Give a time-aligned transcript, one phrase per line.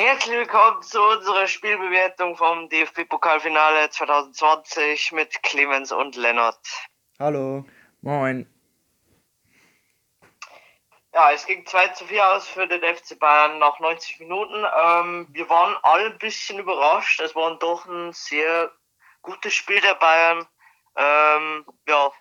[0.00, 6.64] Herzlich willkommen zu unserer Spielbewertung vom DFB-Pokalfinale 2020 mit Clemens und Lennart.
[7.18, 7.64] Hallo.
[8.02, 8.46] Moin.
[11.12, 14.64] Ja, es ging 2 zu 4 aus für den FC Bayern nach 90 Minuten.
[14.80, 17.20] Ähm, wir waren alle ein bisschen überrascht.
[17.20, 18.70] Es war doch ein sehr
[19.22, 20.46] gutes Spiel der Bayern.
[20.94, 22.12] Ähm, ja,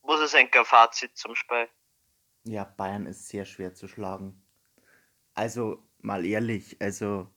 [0.00, 1.68] was ist ein Fazit zum Spiel?
[2.44, 4.42] Ja, Bayern ist sehr schwer zu schlagen.
[5.34, 7.28] Also, mal ehrlich, also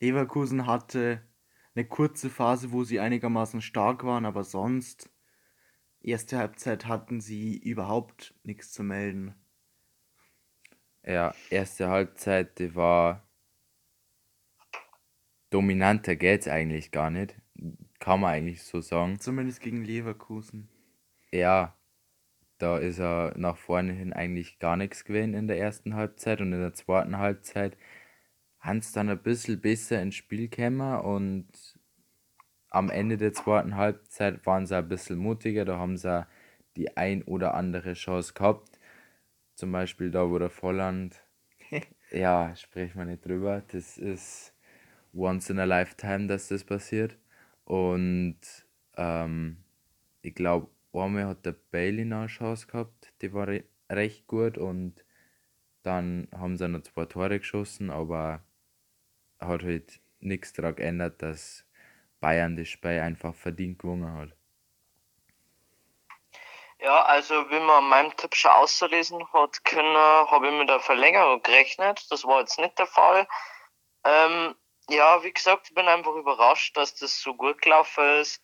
[0.00, 1.22] Leverkusen hatte
[1.74, 5.10] eine kurze Phase, wo sie einigermaßen stark waren, aber sonst,
[6.00, 9.34] erste Halbzeit hatten sie überhaupt nichts zu melden.
[11.04, 13.26] Ja, erste Halbzeit, die war
[15.50, 17.36] dominanter geht's eigentlich gar nicht.
[17.98, 19.18] Kann man eigentlich so sagen.
[19.18, 20.68] Zumindest gegen Leverkusen.
[21.30, 21.76] Ja,
[22.58, 26.52] da ist er nach vorne hin eigentlich gar nichts gewesen in der ersten Halbzeit und
[26.52, 27.76] in der zweiten Halbzeit
[28.66, 31.46] haben sie dann ein bisschen besser ins Spiel gekommen und
[32.68, 36.26] am Ende der zweiten Halbzeit waren sie ein bisschen mutiger, da haben sie
[36.76, 38.80] die ein oder andere Chance gehabt.
[39.54, 41.22] Zum Beispiel da, wo der Volland,
[42.10, 44.52] ja, sprechen wir nicht drüber, das ist
[45.14, 47.16] once in a lifetime, dass das passiert.
[47.64, 48.36] Und
[48.96, 49.58] ähm,
[50.22, 54.58] ich glaube, einmal hat der Bailey noch eine Chance gehabt, die war re recht gut
[54.58, 55.04] und
[55.84, 58.42] dann haben sie noch zwei Tore geschossen, aber
[59.40, 61.64] hat halt nichts daran geändert, dass
[62.20, 64.36] Bayern das Spiel einfach verdient gewonnen hat.
[66.78, 70.80] Ja, also wie man an meinem Tipp schon auslesen hat können, habe ich mit der
[70.80, 72.06] Verlängerung gerechnet.
[72.10, 73.26] Das war jetzt nicht der Fall.
[74.04, 74.54] Ähm,
[74.88, 78.40] ja, wie gesagt, ich bin einfach überrascht, dass das so gut gelaufen ist.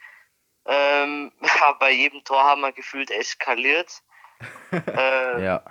[0.65, 4.03] Ähm, ja, bei jedem Tor haben wir gefühlt eskaliert.
[4.73, 5.63] äh, Ja,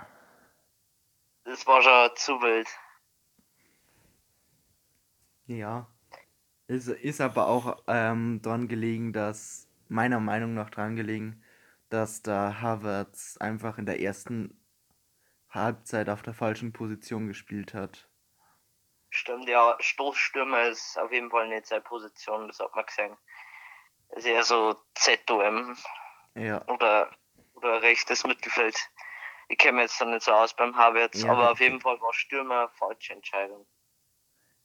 [1.44, 2.68] Das war schon zu wild.
[5.46, 5.88] Ja.
[6.68, 11.44] Ist, ist aber auch ähm, dran gelegen, dass, meiner Meinung nach dran gelegen,
[11.90, 14.58] dass da Havertz einfach in der ersten
[15.50, 18.08] Halbzeit auf der falschen Position gespielt hat.
[19.10, 23.16] Stimmt, ja, Stoßstürmer ist auf jeden Fall nicht seine Position, das hat man gesehen.
[24.16, 25.76] Ist eher so ZOM
[26.34, 26.66] Ja.
[26.68, 27.10] oder,
[27.52, 28.76] oder rechtes Mittelfeld.
[29.48, 32.00] Ich kenne mich jetzt da nicht so aus beim Havertz, Ja, aber auf jeden Fall
[32.00, 33.66] war Stürmer falsche Entscheidung.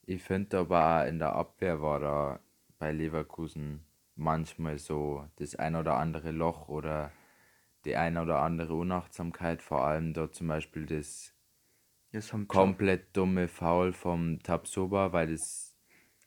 [0.07, 2.39] Ich finde aber auch in der Abwehr war da
[2.79, 3.85] bei Leverkusen
[4.15, 7.11] manchmal so das ein oder andere Loch oder
[7.85, 11.35] die ein oder andere Unachtsamkeit, vor allem da zum Beispiel das
[12.11, 15.77] Das komplett dumme Foul vom Tabsoba, weil das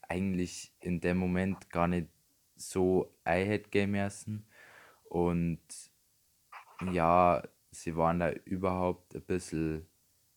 [0.08, 2.08] eigentlich in dem Moment gar nicht
[2.56, 4.46] so ei hätte gehen müssen.
[5.04, 5.60] Und
[6.92, 9.86] ja, sie waren da überhaupt ein bisschen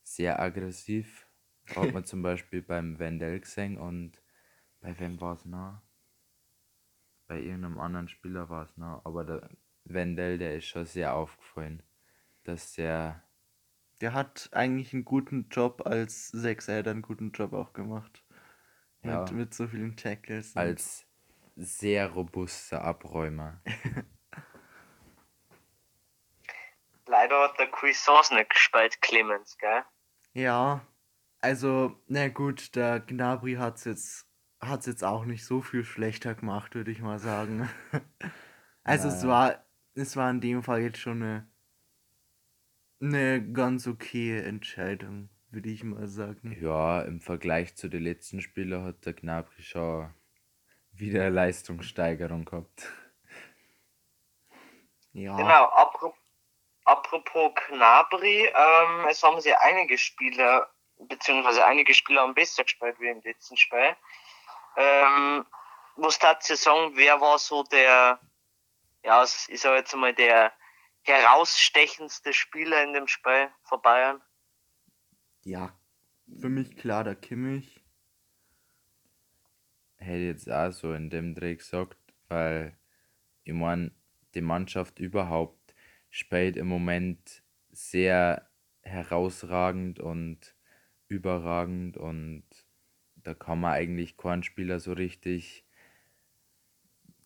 [0.04, 1.23] sehr aggressiv.
[1.76, 4.22] Hat man zum Beispiel beim Wendell gesehen und
[4.82, 5.82] bei wem war es noch?
[7.28, 9.02] Bei irgendeinem anderen Spieler war es noch.
[9.06, 9.50] Aber der
[9.86, 11.82] Wendell, der ist schon sehr aufgefallen,
[12.44, 13.24] dass der
[14.02, 18.24] Der hat eigentlich einen guten Job als Sechser, er hat einen guten Job auch gemacht.
[19.04, 19.22] Ja.
[19.22, 20.56] Mit, mit so vielen Tackles.
[20.56, 21.06] als
[21.56, 23.62] sehr robuster Abräumer.
[27.06, 29.84] Leider hat der Cuisance nicht gespielt, Clemens, gell?
[30.34, 30.86] Ja,
[31.44, 34.28] also, na gut, der Gnabry hat's jetzt,
[34.62, 37.70] hat's jetzt auch nicht so viel schlechter gemacht, würde ich mal sagen.
[38.86, 39.30] Also es Ja.
[39.30, 39.66] war,
[39.96, 41.48] es war in dem Fall jetzt schon eine,
[43.02, 46.58] eine ganz okaye Entscheidung, würde ich mal sagen.
[46.60, 50.14] Ja, im Vergleich zu den letzten Spielen hat der Gnabry schon
[50.92, 52.92] wieder eine Leistungssteigerung gehabt.
[55.14, 56.14] Ja, Genau, apro-
[56.86, 60.68] apropos Gnabry, ähm, es haben sich einige Spieler,
[61.08, 63.96] beziehungsweise einige Spieler haben besser gespielt wie im letzten Spiel.
[64.76, 65.46] Ähm,
[65.96, 68.20] was dazu sagen, wer war so der,
[69.04, 70.52] ja, ich sag jetzt mal, der
[71.04, 74.22] herausstechendste Spieler in dem Spiel von Bayern?
[75.44, 75.78] ja,
[76.40, 77.82] für mich klar der Kimmich.
[79.98, 81.98] Hätte ich jetzt auch so in dem Dreh gesagt,
[82.28, 82.78] weil
[83.44, 83.92] ich meine,
[84.36, 85.76] die Mannschaft überhaupt
[86.10, 88.50] spielt im Moment sehr
[88.82, 90.53] herausragend und
[91.14, 92.44] überragend und
[93.16, 95.66] da kann man eigentlich keinen Spieler so richtig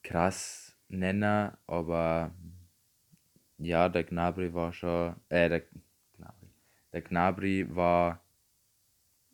[0.03, 2.33] krass nennen, aber
[3.57, 5.61] ja, der Gnabry war schon, äh, der
[6.15, 6.47] Gnabry,
[6.93, 8.23] der Gnabry war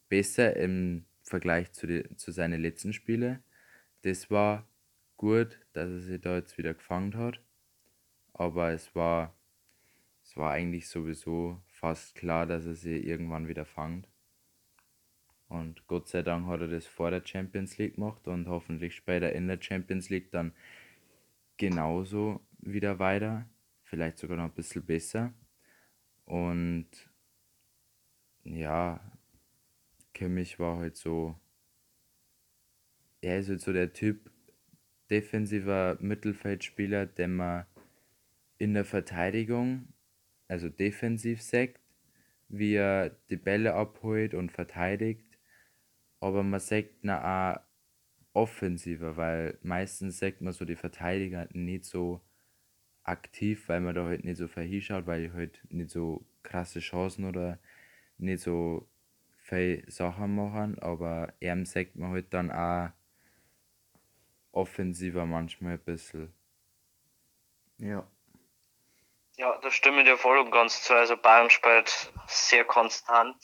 [0.09, 3.43] besser im Vergleich zu, zu seinen letzten Spielen.
[4.03, 4.67] Das war
[5.17, 7.41] gut, dass er sich da jetzt wieder gefangen hat.
[8.33, 9.35] Aber es war,
[10.23, 14.07] es war eigentlich sowieso fast klar, dass er sie irgendwann wieder fangt.
[15.53, 19.33] Und Gott sei Dank hat er das vor der Champions League gemacht und hoffentlich später
[19.33, 20.51] in der Champions League dann
[21.57, 23.47] genauso wieder weiter.
[23.83, 25.31] Vielleicht sogar noch ein bisschen besser.
[26.25, 26.87] Und
[28.43, 28.99] ja,
[30.15, 31.39] Kimmich war halt so.
[33.21, 34.31] Er ist halt so der Typ
[35.11, 37.67] defensiver Mittelfeldspieler, der man
[38.57, 39.89] in der Verteidigung,
[40.47, 41.79] also defensiv sagt,
[42.49, 45.32] wie er die Bälle abholt und verteidigt.
[46.23, 47.59] Aber man sagt na auch
[48.33, 52.21] offensiver, weil meistens sagt man so die Verteidiger nicht so
[53.03, 57.25] aktiv, weil man da halt nicht so verhinschaut, weil ich halt nicht so krasse Chancen
[57.25, 57.59] oder
[58.17, 58.87] nicht so
[59.35, 62.91] viele Sachen machen, aber er sagt man halt dann auch
[64.53, 66.33] offensiver manchmal ein bisschen.
[67.79, 68.07] Ja.
[69.35, 70.93] Ja, da stimme ich dir voll und ganz zu.
[70.93, 73.35] Also Bayern spielt sehr konstant.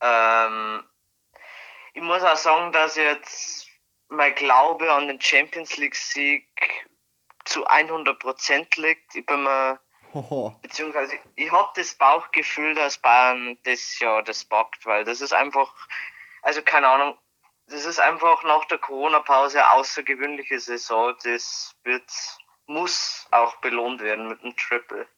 [0.00, 0.82] Ähm,
[1.98, 3.66] ich muss auch sagen, dass jetzt
[4.08, 6.46] mein Glaube an den Champions League Sieg
[7.44, 9.16] zu 100% liegt.
[9.16, 9.80] Ich bin mir,
[10.14, 10.54] Hoho.
[10.62, 15.74] beziehungsweise ich habe das Bauchgefühl, dass Bayern das Jahr das packt, weil das ist einfach,
[16.42, 17.18] also keine Ahnung,
[17.66, 21.16] das ist einfach nach der Corona-Pause eine außergewöhnliche Saison.
[21.24, 22.08] Das wird,
[22.66, 25.08] muss auch belohnt werden mit einem Triple.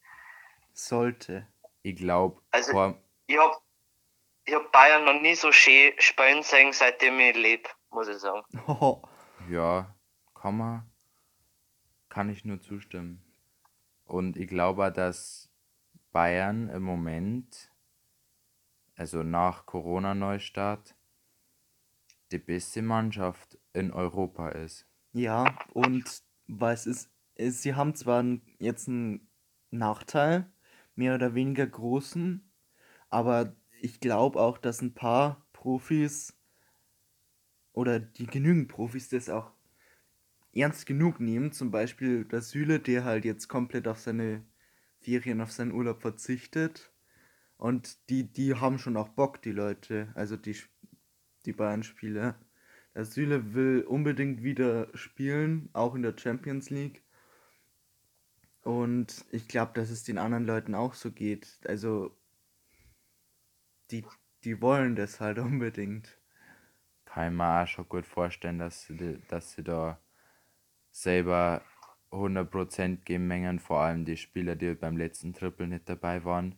[0.73, 1.47] Sollte.
[1.83, 2.95] Ich glaube, Also-
[3.27, 3.61] Ich hab,
[4.45, 8.43] ich hab Bayern noch nie so schön spielen sehen, seitdem ich lebe, muss ich sagen.
[9.49, 9.97] Ja,
[10.35, 10.93] kann man,
[12.11, 13.25] kann ich nur zustimmen.
[14.05, 15.51] Und ich glaube dass
[16.13, 17.73] Bayern im Moment,
[18.97, 20.95] also nach Corona-Neustart,
[22.33, 24.87] die beste Mannschaft in Europa ist.
[25.13, 28.25] Ja, und weil es ist, es- sie haben zwar
[28.59, 29.31] jetzt einen
[29.71, 30.53] Nachteil,
[30.95, 32.53] mehr oder weniger großen,
[33.09, 36.37] aber ich glaube auch, dass ein paar Profis
[37.73, 39.53] oder die genügend Profis das auch
[40.55, 41.53] ernst genug nehmen.
[41.53, 44.45] Zum Beispiel der Süle, der halt jetzt komplett auf seine
[44.99, 46.93] Ferien, auf seinen Urlaub verzichtet.
[47.57, 50.57] Und die, die haben schon auch Bock, die Leute, also die,
[51.45, 52.39] die Bayern-Spieler.
[52.95, 57.05] Der Süle will unbedingt wieder spielen, auch in der Champions League.
[58.63, 61.61] Und ich glaube, dass es den anderen Leuten auch so geht.
[61.67, 62.17] Also,
[63.91, 64.05] die,
[64.45, 66.19] die wollen das halt unbedingt.
[67.05, 70.01] Kann ich mir auch schon gut vorstellen, dass sie, dass sie da
[70.91, 71.63] selber
[72.11, 76.57] 100% geben mengen, vor allem die Spieler, die beim letzten Triple nicht dabei waren.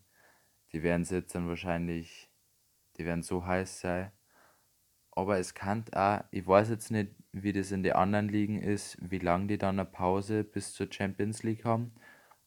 [0.72, 2.30] Die werden jetzt dann wahrscheinlich,
[2.96, 4.12] die werden so heiß sein.
[5.10, 8.96] Aber es kann auch, ich weiß jetzt nicht, wie das in den anderen Ligen ist,
[9.00, 11.92] wie lange die dann eine Pause bis zur Champions League haben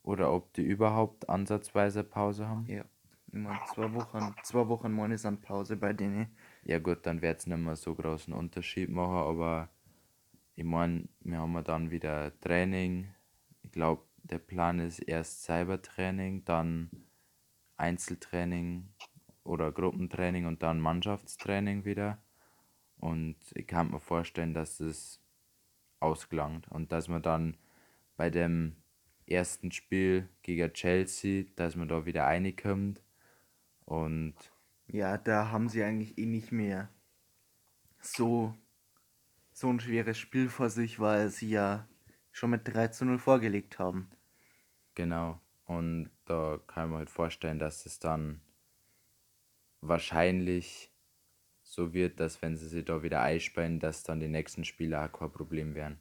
[0.01, 2.65] oder ob die überhaupt ansatzweise eine Pause haben.
[2.67, 2.85] Ja,
[3.35, 6.27] immer zwei Wochen, zwei Wochen meine sind Pause bei denen.
[6.63, 9.69] Ja gut, dann wird es nicht mehr so großen Unterschied machen, aber
[10.55, 13.13] ich meine, wir haben dann wieder Training.
[13.61, 16.89] Ich glaube, der Plan ist erst Cybertraining, dann
[17.77, 18.89] Einzeltraining
[19.43, 22.17] oder Gruppentraining und dann Mannschaftstraining wieder.
[22.97, 25.21] Und ich kann mir vorstellen, dass es
[25.99, 27.57] ausgelangt und dass man dann
[28.15, 28.77] bei dem
[29.27, 33.01] ersten Spiel gegen Chelsea, dass man da wieder reinkommt
[33.85, 34.35] und
[34.87, 36.89] Ja, da haben sie eigentlich eh nicht mehr
[37.99, 38.55] so,
[39.51, 41.87] so ein schweres Spiel vor sich, weil sie ja
[42.31, 44.09] schon mit 3 zu 0 vorgelegt haben.
[44.93, 45.39] Genau.
[45.65, 48.41] Und da kann man halt vorstellen, dass es dann
[49.81, 50.91] wahrscheinlich
[51.63, 55.11] so wird, dass wenn sie sich da wieder einsperren, dass dann die nächsten Spiele auch
[55.11, 55.99] kein Problem werden.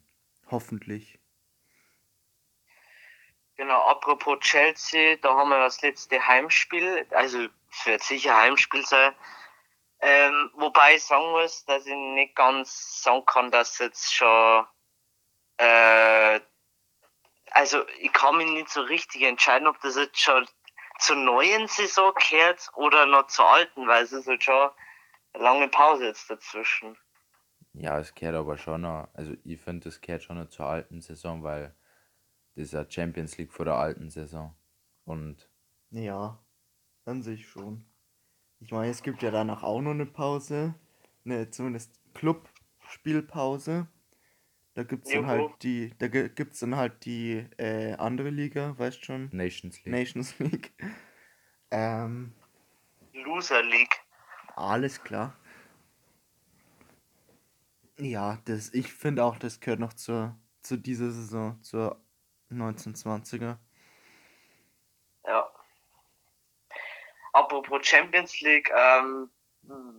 [0.51, 1.19] Hoffentlich.
[3.57, 9.13] Genau, apropos Chelsea, da haben wir das letzte Heimspiel, also es wird sicher Heimspiel sein.
[9.99, 14.65] Ähm, wobei ich sagen muss, dass ich nicht ganz sagen kann, dass jetzt schon,
[15.57, 16.39] äh,
[17.51, 20.47] also ich kann mich nicht so richtig entscheiden, ob das jetzt schon
[20.99, 24.69] zur neuen Saison gehört oder noch zur alten, weil es ist halt schon
[25.33, 26.97] eine lange Pause jetzt dazwischen.
[27.73, 31.01] Ja, es gehört aber schon noch, also ich finde, es gehört schon noch zur alten
[31.01, 31.75] Saison, weil
[32.55, 34.55] das ist ja Champions League vor der alten Saison.
[35.03, 35.49] Und
[35.89, 36.44] Ja,
[37.05, 37.85] an sich schon.
[38.59, 40.75] Ich meine, es gibt ja danach auch noch eine Pause,
[41.25, 43.87] eine zumindest Club-Spielpause.
[44.73, 49.05] Da gibt's dann halt die, da gi- gibt's dann halt die äh, andere Liga, weißt
[49.05, 49.87] schon, Nations League.
[49.93, 50.73] Nations League.
[51.71, 52.31] Ähm,
[53.13, 53.99] Loser League.
[54.55, 55.35] alles klar.
[57.97, 61.99] Ja, das, ich finde auch, das gehört noch zur, zu dieser Saison, zur
[62.51, 63.57] 1920er.
[65.25, 65.49] Ja.
[67.35, 69.29] Apropos Champions League, ähm,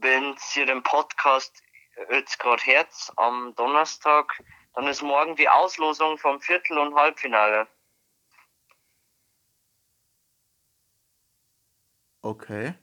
[0.01, 1.63] wenn ihr den Podcast
[2.11, 7.69] jetzt gerade hört, am Donnerstag, dann ist morgen die Auslosung vom Viertel- und Halbfinale.
[12.23, 12.75] Okay.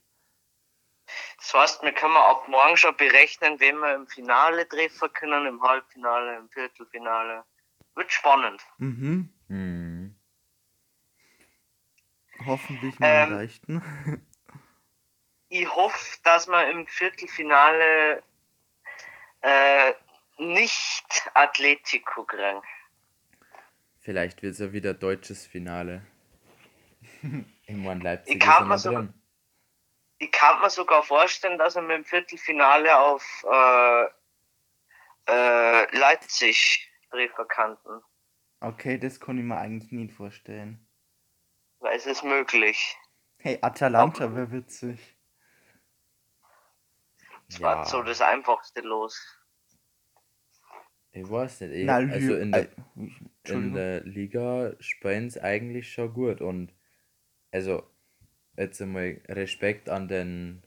[1.37, 5.63] Das heißt, wir können ab morgen schon berechnen, wen wir im Finale treffen können, im
[5.63, 7.43] Halbfinale, im Viertelfinale.
[7.95, 8.61] Wird spannend.
[8.77, 9.33] Mhm.
[9.47, 10.15] Mhm.
[12.45, 14.27] Hoffentlich mal Ähm, leichten.
[15.55, 18.23] Ich hoffe, dass wir im Viertelfinale
[19.41, 19.93] äh,
[20.39, 22.59] nicht Atletico kriegen.
[23.99, 26.01] Vielleicht wird es ja wieder deutsches Finale.
[27.67, 29.13] Irgendwann Leipzig Ich kann mir noch so- drin.
[30.17, 34.05] Ich kann mir sogar vorstellen, dass wir mit dem Viertelfinale auf äh,
[35.27, 36.89] äh, Leipzig
[37.47, 38.01] könnten.
[38.59, 40.83] Okay, das kann ich mir eigentlich nicht vorstellen.
[41.79, 42.97] Weil es ist möglich.
[43.37, 45.15] Hey, Atalanta wäre witzig.
[47.53, 49.19] Das Ja, war so das einfachste Los.
[51.11, 51.73] ich weiß nicht.
[51.73, 52.67] Ich, Na, also in der,
[53.45, 56.41] in der Liga spielen sie eigentlich schon gut.
[56.41, 56.73] Und
[57.51, 57.83] also
[58.57, 60.63] jetzt einmal Respekt an den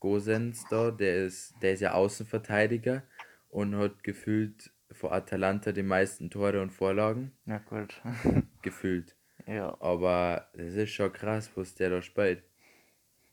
[0.00, 3.04] Gosens da, der ist, der ist ja Außenverteidiger
[3.50, 7.32] und hat gefühlt vor Atalanta die meisten Tore und Vorlagen.
[7.44, 8.00] Na gut.
[8.62, 9.16] Gefühlt.
[9.46, 9.76] ja.
[9.80, 12.44] Aber das ist schon krass, was der da spielt.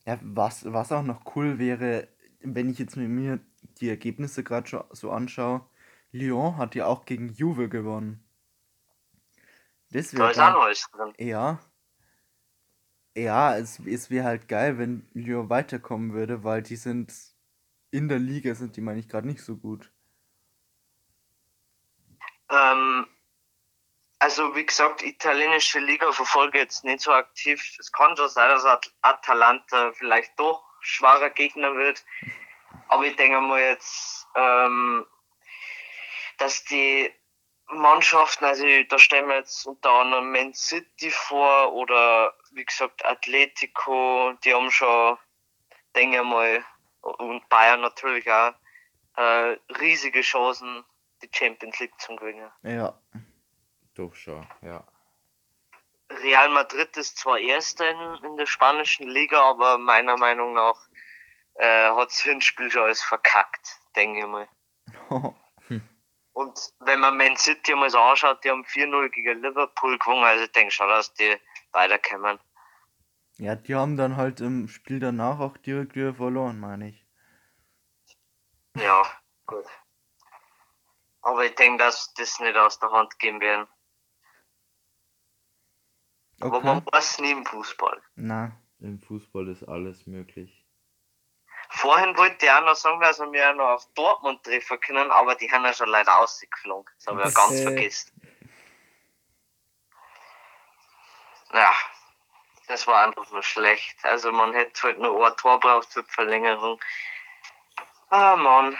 [0.06, 2.08] Ja, was, was auch noch cool wäre,
[2.40, 3.40] wenn ich jetzt mit mir
[3.80, 5.66] die Ergebnisse gerade so anschaue,
[6.12, 8.24] Lyon hat ja auch gegen Juve gewonnen.
[9.92, 11.14] Das Da wäre ist auch noch drin.
[11.18, 11.60] Ja.
[13.16, 17.14] Ja, es, es wäre halt geil, wenn Lyon weiterkommen würde, weil die sind
[17.90, 19.92] in der Liga sind die, meine ich, gerade nicht so gut.
[22.50, 23.08] Ähm,
[24.20, 27.76] also wie gesagt, italienische Liga verfolge jetzt nicht so aktiv.
[27.80, 32.04] Es kann schon sein, dass At Atalanta vielleicht doch schwerer Gegner wird.
[32.88, 35.06] Aber ich denke mal jetzt, ähm,
[36.38, 37.12] dass die
[37.70, 44.34] Mannschaften, also da stellen wir jetzt unter anderem Man City vor oder wie gesagt Atletico,
[44.44, 45.18] die haben schon,
[45.96, 46.64] denke mal,
[47.02, 48.54] und Bayern natürlich auch,
[49.18, 50.86] äh, riesige Chancen,
[51.22, 52.52] die Champions League zu gewinnen.
[52.64, 52.98] Ja.
[53.96, 54.86] Doch schon, ja.
[56.10, 60.88] Real Madrid ist zwar Erster in, in der spanischen Liga, aber meiner Meinung nach
[61.56, 64.48] äh, hat das Hinspiel schon alles verkackt, denke ich mal.
[66.34, 70.44] Und wenn man Man City mal so anschaut, die haben 4-0 gegen Liverpool gewonnen, also
[70.44, 71.36] ich denke schon, dass die
[71.72, 72.40] weiterkommen.
[73.38, 77.08] Ja, die haben dann halt im Spiel danach auch direkt wieder verloren, meine ich.
[78.76, 79.02] Ja,
[79.48, 79.66] gut.
[81.22, 83.68] Aber ich denke, dass das nicht aus der Hand gehen werden.
[86.40, 86.66] Aber Okay.
[86.68, 88.02] man weiß nie im Fußball.
[88.16, 90.66] Na, Im Fußball ist alles möglich.
[91.70, 95.36] Vorhin wollte ich auch noch sagen, dass wir ja noch auf Dortmund treffen können, aber
[95.36, 96.92] die haben ja schon leider ausgeflogen.
[96.96, 98.12] Das habe ich ja ganz vergessen.
[101.54, 101.74] Ja,
[102.68, 103.98] das war einfach nur schlecht.
[104.04, 106.80] Also man hätte halt nur ein Tor braucht zur Verlängerung.
[108.10, 108.78] Ah, Mann.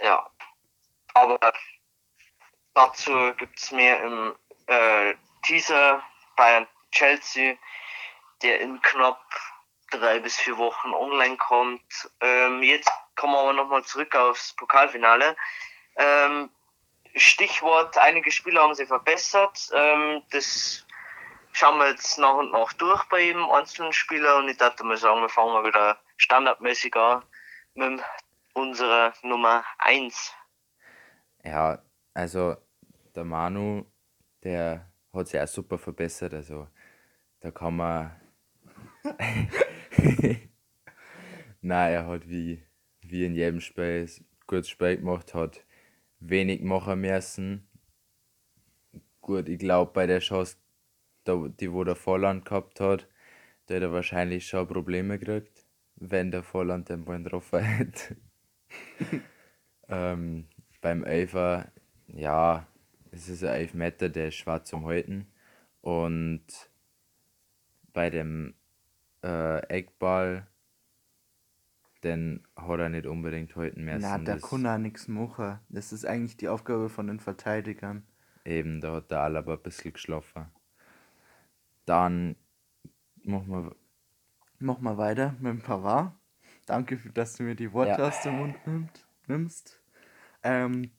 [0.00, 0.30] Ja.
[1.14, 1.38] Aber
[2.78, 4.34] dazu gibt's mehr im
[4.66, 6.02] äh, Teaser
[6.36, 7.56] bei Chelsea,
[8.42, 9.20] der in knapp
[9.90, 11.82] drei bis vier Wochen online kommt.
[12.20, 15.36] Ähm, jetzt kommen wir aber nochmal zurück aufs Pokalfinale.
[15.96, 16.50] Ähm,
[17.16, 19.70] Stichwort, einige Spieler haben sie verbessert.
[19.72, 20.86] Ähm, das
[21.52, 24.96] schauen wir jetzt nach und nach durch bei jedem einzelnen Spieler und ich dachte mal
[24.96, 27.24] sagen, wir fangen mal wieder standardmäßig an
[27.74, 28.00] mit
[28.52, 30.32] unserer Nummer 1.
[31.42, 31.78] Ja,
[32.14, 32.56] also
[33.18, 33.84] der Manu,
[34.44, 36.32] der hat sich auch super verbessert.
[36.34, 36.68] Also
[37.40, 38.12] da kann man.
[41.60, 42.62] Nein, er hat wie,
[43.00, 44.08] wie in jedem Spiel
[44.46, 45.64] gutes Spiel gemacht, hat
[46.20, 47.68] wenig machen müssen.
[49.20, 50.56] Gut, ich glaube bei der Chance,
[51.26, 53.08] die wo der Volland gehabt hat,
[53.66, 58.16] da hätte er wahrscheinlich schon Probleme gekriegt, wenn der Volland den Ball getroffen hätte.
[59.88, 60.46] ähm,
[60.80, 61.72] beim Elfer,
[62.06, 62.66] ja,
[63.12, 65.26] es ist ein Elfmeter, der ist schwer zum Halten.
[65.80, 66.44] Und
[67.92, 68.54] bei dem
[69.22, 70.46] äh, Eckball,
[72.04, 74.00] den hat er nicht unbedingt halten müssen.
[74.00, 75.58] na, da kann er nichts machen.
[75.68, 78.06] Das ist eigentlich die Aufgabe von den Verteidigern.
[78.44, 80.46] Eben, da hat der Alaba ein bisschen geschlafen.
[81.86, 82.36] Dann
[83.24, 83.76] machen wir
[84.60, 86.12] Mach mal weiter mit dem Pavard.
[86.66, 88.08] Danke, für, dass du mir die Worte Ja.
[88.08, 88.56] aus dem Mund
[89.26, 89.80] nimmst.
[90.42, 90.90] Ähm,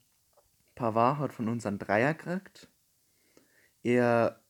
[0.80, 2.70] Pavard hat von uns einen Dreier gekriegt.
[3.82, 4.42] Er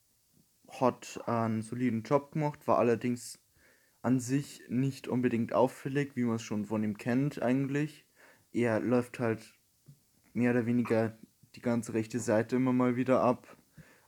[0.68, 3.40] hat einen soliden Job gemacht, war allerdings
[4.00, 8.06] an sich nicht unbedingt auffällig, wie man es schon von ihm kennt eigentlich.
[8.52, 9.58] Er läuft halt
[10.32, 11.18] mehr oder weniger
[11.56, 13.56] die ganze rechte Seite immer mal wieder ab,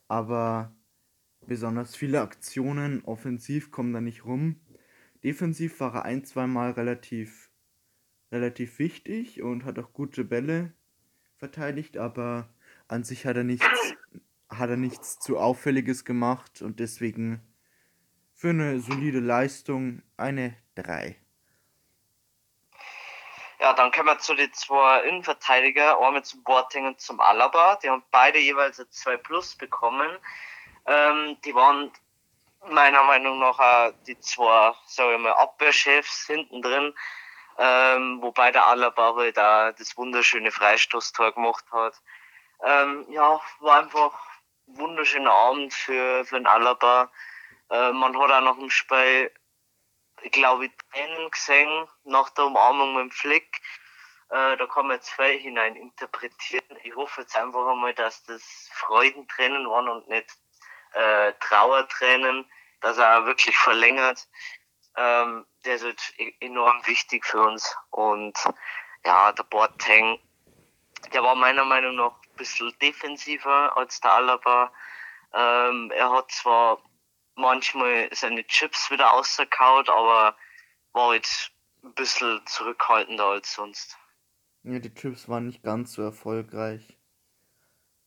[0.07, 0.73] aber
[1.49, 4.61] besonders viele Aktionen offensiv kommen da nicht rum.
[5.25, 7.51] Defensiv war er ein, zweimal relativ,
[8.31, 10.73] relativ wichtig und hat auch gute Bälle
[11.43, 12.49] verteidigt, aber
[12.87, 13.67] an sich hat er nichts,
[14.49, 17.43] hat er nichts zu Auffälliges gemacht und deswegen
[18.33, 21.17] für eine solide Leistung eine 3.
[23.59, 27.75] Ja, dann kommen wir zu den zwei Innenverteidiger, einmal zum Boateng und zum Alaba.
[27.83, 30.17] Die haben beide jeweils ein 2 Plus bekommen.
[30.87, 31.91] Ähm, die waren
[32.71, 36.95] meiner Meinung nach die zwei, sag ich mal, Abwehrchefs hinten drin.
[37.59, 41.95] Ähm, wobei der Alaba auch das wunderschöne Freistoßtor gemacht hat.
[42.65, 44.13] Ähm, ja, war einfach
[44.69, 47.11] ein wunderschöner Abend für, für den Alaba.
[47.71, 49.33] Äh, man hat auch nach dem Spiel,
[50.31, 53.61] glaube ich, Tränen gesehen, nach der Umarmung mit dem Flick.
[54.31, 56.79] Äh, da kann man zwei hinein interpretieren.
[56.85, 58.43] Ich hoffe jetzt einfach einmal, dass das
[58.73, 60.31] Freudentränen waren und nicht
[60.93, 64.27] äh, Trauertränen, dass er wirklich verlängert.
[64.97, 67.77] Ähm, der ist halt e-, enorm wichtig für uns.
[67.91, 68.39] Und
[69.05, 70.19] ja, der Boateng,
[71.13, 74.73] der war meiner Meinung nach ein bisschen defensiver als der Alaba.
[75.33, 76.83] Ähm, er hat zwar
[77.35, 80.37] manchmal seine Chips wieder rausgekaut, aber
[80.93, 81.51] war jetzt
[81.83, 83.97] ein bisschen zurückhaltender als sonst.
[84.65, 86.97] Ja, die Chips waren nicht ganz so erfolgreich.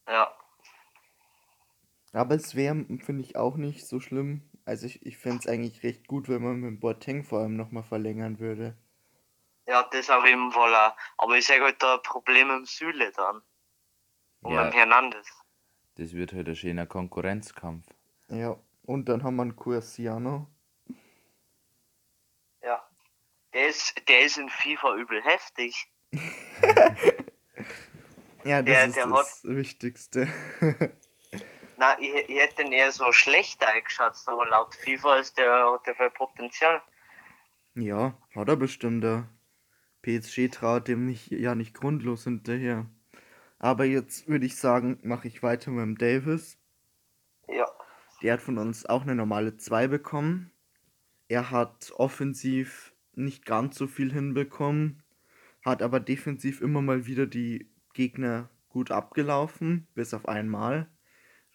[0.07, 0.31] Ja.
[2.13, 4.49] Aber es wäre, finde ich, auch nicht so schlimm.
[4.65, 7.55] Also ich, ich fände es eigentlich recht gut, wenn man mit dem Boateng vor allem
[7.55, 8.75] nochmal verlängern würde.
[9.67, 10.95] Ja, das auf jeden Fall auch.
[11.17, 13.41] Aber ich sehe halt da ein Problem im Süle dann.
[14.41, 14.65] Und Ja.
[14.65, 15.27] mit Hernandez.
[15.95, 17.85] Das wird halt ein schöner Konkurrenzkampf.
[18.27, 20.47] Ja, und dann haben wir einen Cuerciano.
[22.61, 22.83] Ja.
[23.53, 25.91] Der ist, der ist in FIFA übel heftig.
[28.43, 30.27] Ja, das Der- ist der das Wichtigste.
[31.77, 35.85] Na, ich, ich hätte den eher so schlecht eingeschätzt, aber laut FIFA ist der, hat
[35.85, 36.81] der viel Potenzial.
[37.75, 39.03] ja, hat er bestimmt.
[39.03, 39.29] Der
[40.01, 42.85] PSG traut dem nicht, ja nicht grundlos hinterher.
[43.59, 46.57] Aber jetzt würde ich sagen, mache ich weiter mit dem Davis.
[47.47, 47.65] Ja.
[48.21, 50.51] Der hat von uns auch eine normale 2 bekommen.
[51.27, 55.01] Er hat offensiv nicht ganz so viel hinbekommen,
[55.63, 60.87] hat aber defensiv immer mal wieder die Gegner gut abgelaufen, bis auf einmal.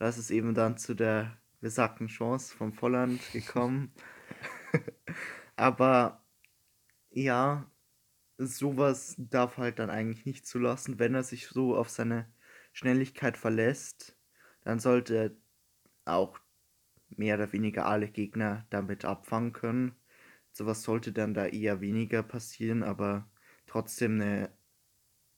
[0.01, 3.93] Das ist eben dann zu der besagten Chance vom Volland gekommen.
[5.57, 6.25] aber
[7.11, 7.71] ja,
[8.39, 12.33] sowas darf halt dann eigentlich nicht zulassen, wenn er sich so auf seine
[12.73, 14.17] Schnelligkeit verlässt,
[14.63, 15.31] dann sollte er
[16.07, 16.41] auch
[17.11, 19.95] mehr oder weniger alle Gegner damit abfangen können.
[20.51, 23.31] Sowas sollte dann da eher weniger passieren, aber
[23.67, 24.51] trotzdem eine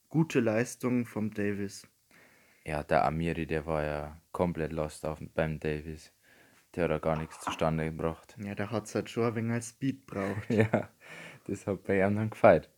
[0.09, 1.89] gute Leistung vom Davis.
[2.65, 6.13] Ja, der Amiri, der war ja komplett lost auf, beim Davis.
[6.75, 8.37] Der hat da gar nichts zustande gebracht.
[8.39, 10.49] Ja, der hat halt schon ein wenig als Speed braucht.
[10.51, 10.89] Ja,
[11.47, 12.71] das hat bei ihm dann gefällt.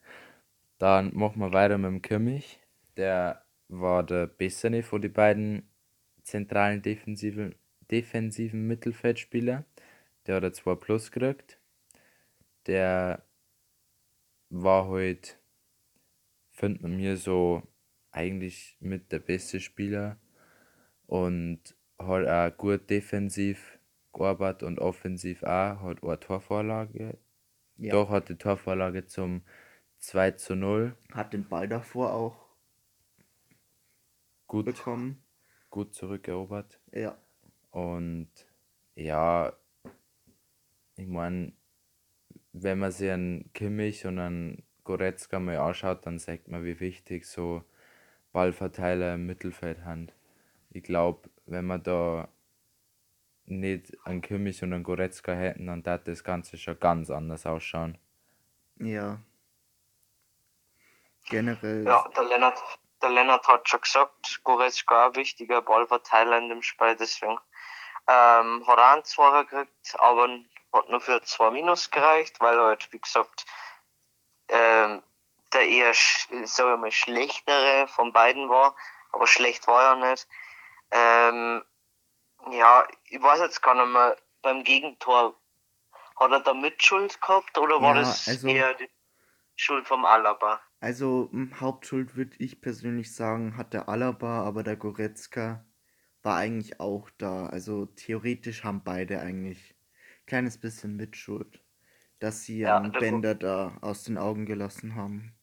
[0.78, 2.60] Dann machen wir weiter mit dem Kimmich.
[2.96, 5.68] Der war der bessere von den beiden
[6.22, 7.54] zentralen defensiven,
[7.90, 9.64] defensiven Mittelfeldspieler.
[10.26, 11.60] Der hat ein 2 Plus gekriegt.
[12.66, 13.22] Der
[14.50, 15.38] war halt,
[16.52, 17.62] findet man mir so
[18.14, 20.18] eigentlich mit der beste Spieler
[21.06, 21.60] und
[21.98, 23.78] hat auch gut defensiv
[24.12, 27.18] gearbeitet und offensiv auch, hat eine Torvorlage
[27.76, 27.92] Ja.
[27.92, 29.42] doch hat die Torvorlage zum
[29.98, 32.46] 2 zu 0 Hat den Ball davor auch
[34.46, 35.22] gut, bekommen.
[35.70, 36.80] gut zurückerobert.
[36.92, 37.18] Ja.
[37.70, 38.28] Und
[38.94, 39.52] ja,
[40.96, 41.52] ich meine,
[42.52, 47.26] wenn man sich einen Kimmich und einen Goretzka mal anschaut, dann sagt man, wie wichtig
[47.26, 47.64] so
[48.34, 50.08] Ballverteiler im Mittelfeld haben.
[50.70, 52.28] Ich glaube, wenn man da
[53.46, 57.96] nicht einen Kimmich und einen Goretzka hätten, dann darf das Ganze schon ganz anders ausschauen.
[58.80, 59.20] Ja.
[61.26, 61.84] Generell.
[61.84, 62.60] Ja, der Lennart,
[63.00, 67.38] der Lennart hat schon gesagt, Goretzka ein wichtiger Ballverteiler in dem Spiel, deswegen
[68.08, 70.28] ähm, hat er einen Zweier gekriegt, aber
[70.72, 73.46] hat nur für zwei Minus gereicht, weil er halt, wie gesagt,
[74.48, 75.02] ähm,
[75.54, 78.76] der eher, sag ich mal, schlechtere von beiden war,
[79.12, 80.28] aber schlecht war er nicht.
[80.90, 81.62] Ähm,
[82.50, 85.40] ja, ich weiß jetzt gar nicht mehr, beim Gegentor,
[86.16, 88.90] hat er da Mitschuld gehabt oder war Ja, das also- eher die
[89.56, 90.60] Schuld vom Alaba?
[90.80, 95.64] Also m, Hauptschuld würde ich persönlich sagen, hat der Alaba, aber der Goretzka
[96.22, 97.46] war eigentlich auch da.
[97.46, 101.62] Also theoretisch haben beide eigentlich ein kleines bisschen Mitschuld,
[102.18, 105.34] dass sie Ja, der Gu- Bender da aus den Augen gelassen haben.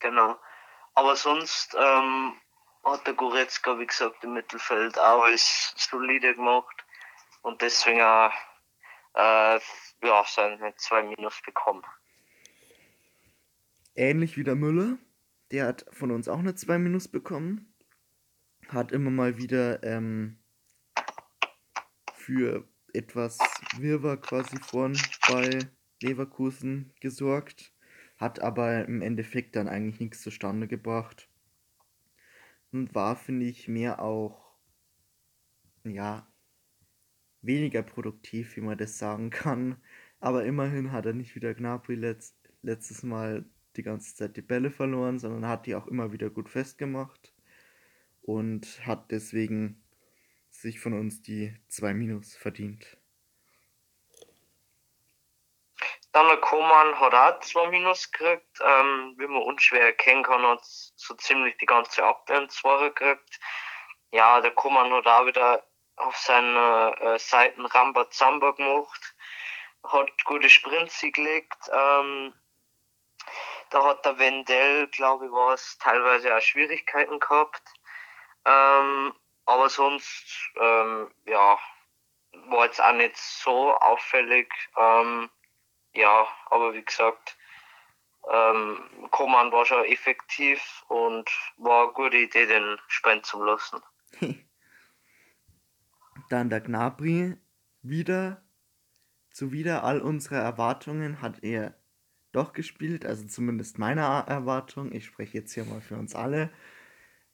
[0.00, 0.38] Genau.
[0.94, 2.34] Aber sonst ähm,
[2.84, 6.84] hat der Goretzka, wie gesagt, im Mittelfeld auch alles solide gemacht
[7.42, 8.32] und deswegen auch
[9.14, 9.60] äh,
[10.02, 11.84] ja, seine zwei Minus bekommen.
[13.94, 14.96] Ähnlich wie der Müller,
[15.50, 17.74] der hat von uns auch eine 2 Minus bekommen.
[18.68, 20.38] Hat immer mal wieder ähm,
[22.14, 23.38] für etwas
[23.78, 24.96] Wirrwarr quasi vorn
[25.28, 25.58] bei
[26.00, 27.72] Leverkusen gesorgt.
[28.18, 31.28] Hat aber im Endeffekt dann eigentlich nichts zustande gebracht.
[32.72, 34.52] Und war, finde ich, mehr auch,
[35.84, 36.30] ja,
[37.40, 39.76] weniger produktiv, wie man das sagen kann.
[40.20, 43.44] Aber immerhin hat er nicht wieder Gnabry letzt, letztes Mal
[43.76, 47.32] die ganze Zeit die Bälle verloren, sondern hat die auch immer wieder gut festgemacht
[48.22, 49.80] und hat deswegen
[50.50, 52.97] sich von uns die 2 Minus verdient.
[56.12, 58.60] Dann der Koman hat auch zwei Minus gekriegt.
[58.60, 63.40] Ähm, wie man unschwer erkennen kann, hat so ziemlich die ganze Abwehr Zweier gekriegt.
[64.10, 65.64] Ja, der Koman hat auch wieder
[65.96, 69.14] auf seine äh, Seiten Ramba Zamba gemacht.
[69.84, 71.70] Hat gute Sprints gelegt.
[71.72, 72.34] Ähm,
[73.70, 77.62] da hat der Wendell, glaube ich, war es teilweise auch Schwierigkeiten gehabt.
[78.46, 81.58] Ähm, aber sonst, ähm, ja,
[82.46, 84.52] war jetzt auch nicht so auffällig.
[84.76, 85.30] Ähm,
[85.98, 87.36] ja, aber wie gesagt,
[88.32, 88.78] ähm,
[89.10, 93.80] Koman war schon effektiv und war eine gute Idee, den spenden zu lassen.
[96.30, 97.36] Dann der Gnabry
[97.82, 98.42] wieder,
[99.30, 101.74] zuwider all unserer Erwartungen hat er
[102.32, 104.92] doch gespielt, also zumindest meiner Erwartung.
[104.92, 106.50] Ich spreche jetzt hier mal für uns alle.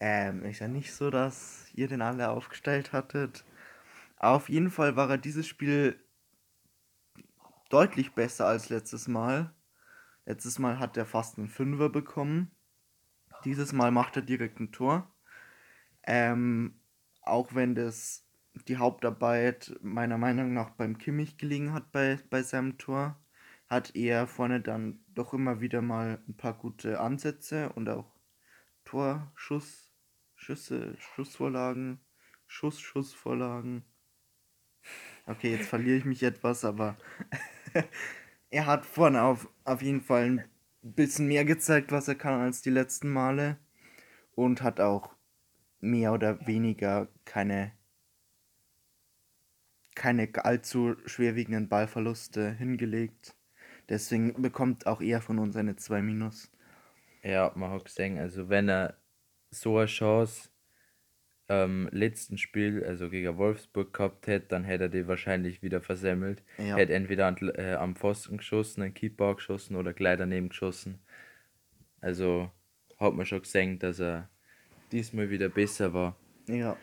[0.01, 3.45] Ähm, ist ja nicht so, dass ihr den alle aufgestellt hattet.
[4.17, 5.99] Auf jeden Fall war er dieses Spiel
[7.75, 9.53] deutlich besser als letztes Mal.
[10.27, 12.53] Letztes Mal hat er fast einen Fünfer bekommen.
[13.45, 15.13] Dieses Mal macht er direkt ein Tor.
[16.05, 16.79] Ähm,
[17.23, 18.29] auch wenn das
[18.69, 23.19] die Hauptarbeit meiner Meinung nach beim Kimmich gelegen hat bei, bei seinem Tor,
[23.67, 28.15] hat er vorne dann doch immer wieder mal ein paar gute Ansätze und auch
[28.85, 29.91] Torschuss,
[30.37, 31.99] Schüsse, Schussvorlagen,
[32.47, 33.85] Schuss, Schussvorlagen.
[35.27, 36.97] Okay, jetzt verliere ich mich etwas, aber
[38.51, 40.45] er hat vorne auf, auf jeden Fall ein
[40.83, 43.59] bisschen mehr gezeigt, was er kann als die letzten Male
[44.35, 45.15] und hat auch
[45.81, 47.73] mehr oder weniger keine
[49.95, 53.37] keine allzu schwerwiegenden Ballverluste hingelegt.
[53.89, 56.51] Deswegen bekommt auch er von uns eine 2 Minus.
[57.23, 58.99] Ja, man hat gesehen, also wenn er
[59.51, 60.51] so eine Chance
[61.63, 66.43] ähm, letzten Spiel, also gegen Wolfsburg gehabt hätte, dann hätte er die wahrscheinlich wieder versemmelt.
[66.59, 66.77] Ja.
[66.77, 71.01] Hätte entweder an, äh, am Pfosten geschossen, einen Keeper geschossen oder gleich daneben geschossen.
[72.01, 72.51] Also
[72.99, 74.29] hat man schon gesehen, dass er
[74.93, 76.17] diesmal wieder besser war.
[76.47, 76.77] Ja.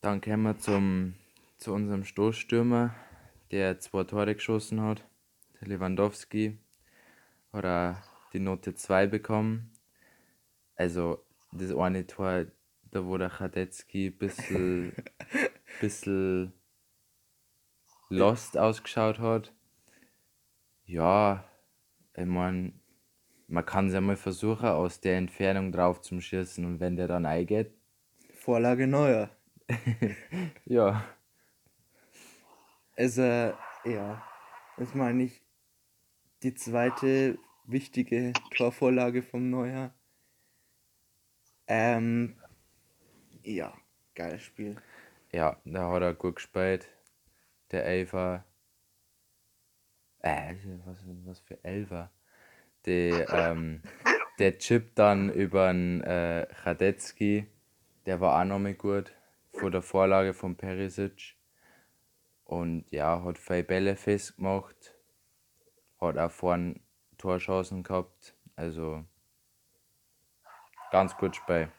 [0.00, 1.14] Dann kommen wir zum,
[1.56, 2.94] zu unserem Stoßstürmer,
[3.50, 5.04] der zwei Tore geschossen hat.
[5.60, 6.58] Der Lewandowski
[7.52, 9.72] hat die Note 2 bekommen.
[10.76, 12.46] Also das eine Tor,
[12.90, 14.92] da wo der Chadetzky ein bisschen,
[15.80, 16.52] bisschen
[18.08, 19.54] lost ausgeschaut hat.
[20.84, 21.44] Ja,
[22.14, 22.72] ich meine,
[23.46, 27.08] man kann es ja mal versuchen, aus der Entfernung drauf zu schießen und wenn der
[27.08, 27.72] dann eingeht,
[28.34, 29.30] Vorlage neuer.
[30.64, 31.04] ja,
[32.98, 34.24] Also, ja,
[34.76, 35.40] das meine ich
[36.42, 39.94] die zweite wichtige Torvorlage vom Neuer.
[41.68, 42.34] Ähm,
[43.48, 43.72] ja,
[44.14, 44.76] geiles Spiel.
[45.32, 46.88] Ja, da hat er gut gespielt.
[47.70, 48.44] Der Elfer.
[50.20, 52.10] Äh, was, was für Elfer?
[52.86, 53.82] Die, ähm,
[54.38, 57.46] der Chip dann über den äh, Radetzky,
[58.06, 59.12] der war auch nochmal gut.
[59.52, 61.36] Vor der Vorlage von Perisic.
[62.44, 64.94] Und ja, hat viele Bälle festgemacht.
[66.00, 66.80] Hat auch vorne
[67.18, 68.34] Torchancen gehabt.
[68.56, 69.04] Also
[70.90, 71.70] ganz gut Spiel.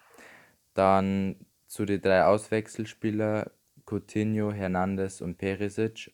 [0.73, 3.51] Dann zu den drei Auswechselspieler
[3.85, 6.11] Coutinho, Hernandez und Perisic.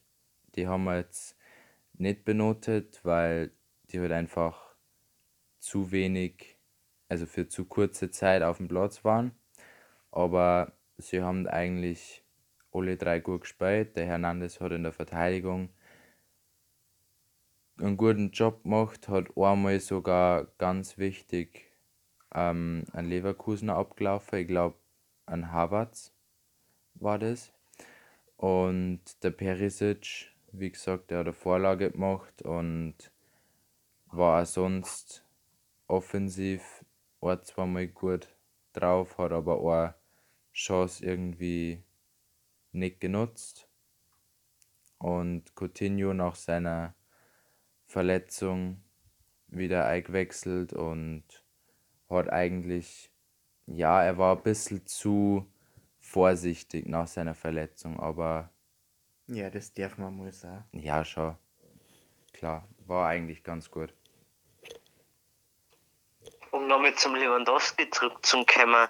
[0.55, 1.37] Die haben wir jetzt
[1.93, 3.51] nicht benotet, weil
[3.89, 4.75] die halt einfach
[5.59, 6.57] zu wenig,
[7.07, 9.31] also für zu kurze Zeit auf dem Platz waren.
[10.11, 12.25] Aber sie haben eigentlich
[12.73, 13.95] alle drei gut gespielt.
[13.95, 15.69] Der Hernandez hat in der Verteidigung
[17.79, 21.71] einen guten Job gemacht, hat einmal sogar ganz wichtig
[22.33, 24.75] ähm, einen Leverkusener abgelaufen, ich glaube
[25.25, 26.13] an Havertz.
[26.95, 27.51] war das.
[28.38, 32.95] Und der Perisic, wie gesagt, der hat eine Vorlage gemacht und
[34.07, 35.25] war auch sonst
[35.88, 36.85] offensiv
[37.21, 38.27] ein, zweimal gut
[38.73, 39.93] drauf, hat aber auch
[40.53, 41.83] Chance irgendwie
[42.71, 43.67] nicht genutzt.
[44.97, 46.95] Und Coutinho nach seiner
[47.85, 48.81] Verletzung
[49.47, 51.23] wieder eingewechselt und
[52.09, 53.11] hat eigentlich,
[53.67, 55.45] ja, er war ein bisschen zu
[55.99, 58.51] vorsichtig nach seiner Verletzung, aber
[59.28, 60.65] Ja, das darf man mal sagen.
[60.71, 61.36] ja, schon.
[62.34, 63.93] Klar, war eigentlich ganz gut.
[66.51, 68.88] Um nochmal zum Lewandowski zurückzukommen,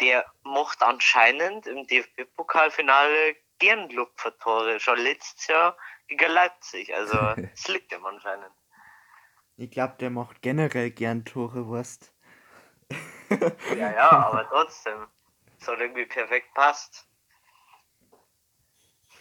[0.00, 4.80] der macht anscheinend im DFB-Pokalfinale gern Lupfertore.
[4.80, 5.76] Schon letztes Jahr
[6.08, 6.94] gegen Leipzig.
[6.94, 7.16] Also,
[7.54, 8.50] es liegt ihm anscheinend.
[9.56, 12.12] Ich glaube, der macht generell gern Tore, Wurst.
[13.76, 15.06] Ja, ja, aber trotzdem.
[15.60, 17.06] Es hat irgendwie perfekt passt.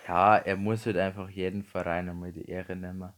[0.08, 3.14] Ja, er muss halt einfach jeden Verein einmal die Ehre nehmen.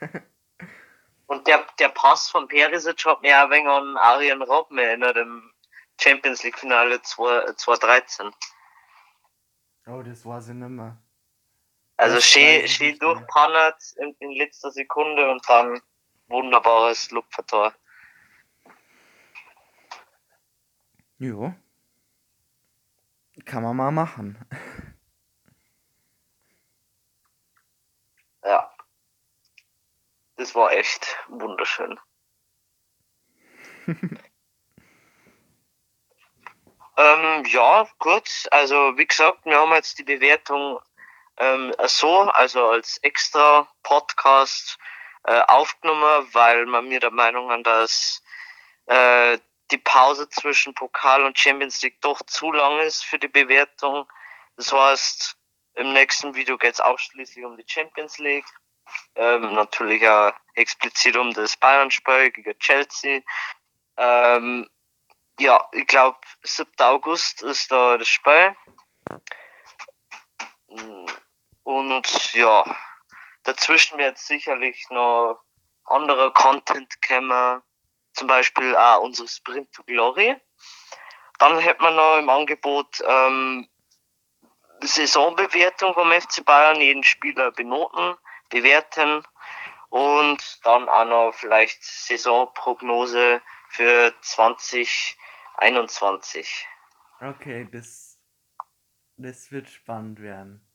[1.26, 5.16] Und der, der Pass von Perisic hat mich auch ein wenig an Arjen Robben erinnert
[5.16, 5.50] im
[5.98, 8.30] Champions League Finale 2 2013.
[9.86, 10.98] Oh, das weiß ich nicht mehr.
[11.96, 15.80] Also schön, schön durchpannert in, in letzter Sekunde und dann
[16.28, 17.72] wunderbares Lupfertor.
[21.18, 21.54] Jo.
[23.44, 24.38] Kann man mal machen.
[28.44, 28.70] Ja.
[30.36, 31.98] Das war echt wunderschön.
[33.86, 34.20] ähm,
[37.46, 38.46] ja, gut.
[38.52, 40.78] Also wie gesagt, wir haben jetzt die Bewertung
[41.38, 44.78] ähm, so, also als extra Podcast
[45.24, 48.22] äh, aufgenommen, weil wir mir der Meinung sind, dass
[48.86, 49.38] äh,
[49.70, 54.06] die Pause zwischen Pokal und Champions League doch zu lang ist für die Bewertung.
[54.56, 55.36] Das heißt,
[55.74, 58.46] im nächsten Video geht es ausschließlich um die Champions League.
[59.16, 63.20] Ähm, natürlich auch explizit um das Bayern-Spiel gegen Chelsea.
[63.96, 64.68] Ähm,
[65.38, 66.70] ja, ich glaube, 7.
[66.78, 68.56] August ist da das Spiel.
[71.62, 72.64] Und ja,
[73.42, 75.40] dazwischen wird sicherlich noch
[75.84, 77.62] anderer Content kommen.
[78.16, 80.36] Zum Beispiel auch unsere Sprint to Glory.
[81.38, 83.68] Dann hätte man noch im Angebot ähm,
[84.80, 88.16] Saisonbewertung vom FC Bayern, jeden Spieler benoten,
[88.48, 89.22] bewerten
[89.90, 96.66] und dann auch noch vielleicht Saisonprognose für 2021.
[97.20, 98.18] Okay, das,
[99.16, 100.66] das wird spannend werden.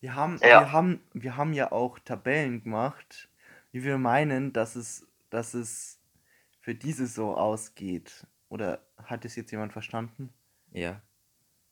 [0.00, 0.60] Wir haben, Ja.
[0.60, 3.28] wir haben, wir haben ja auch Tabellen gemacht,
[3.72, 5.95] wie wir meinen, dass es, dass es
[6.66, 8.26] für diese so ausgeht.
[8.48, 10.34] Oder hat es jetzt jemand verstanden?
[10.72, 11.00] Ja.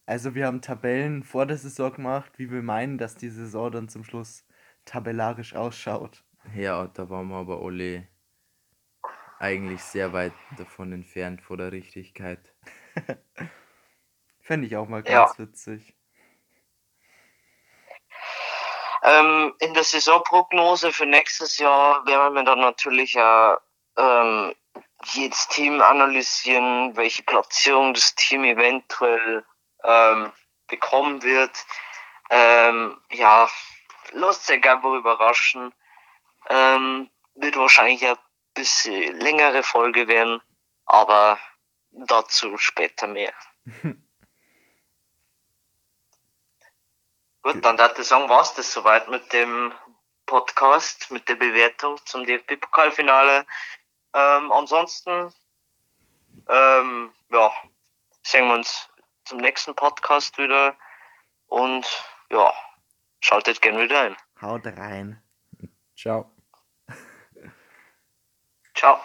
[0.06, 3.88] Also wir haben Tabellen vor der Saison gemacht, wie wir meinen, dass die Saison dann
[3.88, 4.46] zum Schluss
[4.84, 6.22] tabellarisch ausschaut.
[6.54, 8.06] Ja, da waren wir aber alle
[9.40, 12.54] eigentlich sehr weit davon entfernt vor der Richtigkeit.
[14.42, 15.24] Fände ich auch mal Ja.
[15.24, 15.96] ganz witzig.
[19.02, 23.58] Ähm, in der Saisonprognose für nächstes Jahr werden wir dann natürlich auch
[23.96, 24.54] ähm,
[25.02, 29.44] jedes Team analysieren, welche Platzierung das Team eventuell
[29.82, 30.32] ähm,
[30.66, 31.52] bekommen wird.
[32.30, 33.48] Ähm, ja,
[34.12, 35.74] lasst euch einfach überraschen.
[36.48, 38.16] Ähm, wird wahrscheinlich ein
[38.54, 40.40] bisschen längere Folge werden,
[40.86, 41.38] aber
[41.90, 43.32] dazu später mehr.
[47.42, 49.74] Gut, dann darf ich sagen, war's das soweit mit dem
[50.24, 53.44] Podcast, mit der Bewertung zum DFB-Pokalfinale.
[54.14, 55.32] Ähm, ansonsten,
[56.48, 57.52] ähm, ja,
[58.22, 58.88] sehen wir uns
[59.24, 60.76] zum nächsten Podcast wieder
[61.48, 61.86] und
[62.30, 62.52] ja,
[63.20, 64.16] schaltet gerne wieder ein.
[64.40, 65.22] Haut rein.
[65.96, 66.30] Ciao.
[68.74, 69.00] Ciao.